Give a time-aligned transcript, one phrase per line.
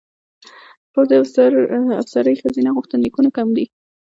[0.93, 1.09] پوځ
[2.01, 3.65] افسرۍ ښځینه غوښتنلیکونه کم دي.